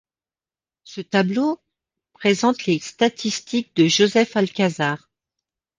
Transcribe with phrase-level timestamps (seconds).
[0.83, 1.61] Ce tableau
[2.13, 5.11] présente les statistiques de Joseph Alcazar.